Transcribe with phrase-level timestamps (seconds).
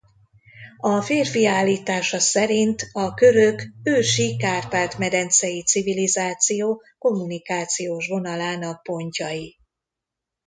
[0.77, 9.57] A férfi állítása szerint a körök ősi Kárpát-medencei civilizáció kommunikációs vonalának pontjai.